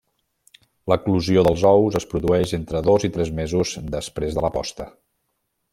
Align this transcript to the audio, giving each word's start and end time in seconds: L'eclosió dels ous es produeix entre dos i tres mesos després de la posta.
L'eclosió 0.91 1.43
dels 1.47 1.65
ous 1.73 1.97
es 2.01 2.09
produeix 2.15 2.55
entre 2.59 2.83
dos 2.89 3.07
i 3.09 3.13
tres 3.19 3.33
mesos 3.41 3.75
després 3.99 4.39
de 4.39 4.47
la 4.47 4.53
posta. 4.57 4.93